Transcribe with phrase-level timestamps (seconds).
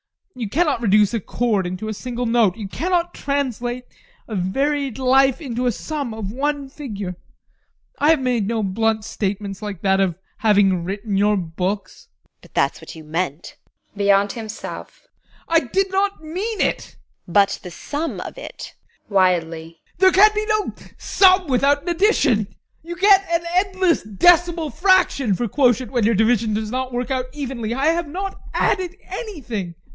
[0.33, 2.55] You cannot reduce a chord into a single note.
[2.55, 3.83] You cannot translate
[4.29, 7.17] a varied life into a sum of one figure.
[7.99, 12.07] I have made no blunt statements like that of having written your books.
[12.07, 12.31] TEKLA.
[12.41, 13.57] But that's what you meant!
[13.93, 13.97] ADOLPH.
[13.97, 15.07] [Beyond himself]
[15.49, 16.77] I did not mean it.
[17.27, 17.33] TEKLA.
[17.33, 18.73] But the sum of it
[19.05, 19.11] ADOLPH.
[19.11, 22.47] [Wildly] There can be no sum without an addition.
[22.81, 27.25] You get an endless decimal fraction for quotient when your division does not work out
[27.33, 27.75] evenly.
[27.75, 29.75] I have not added anything.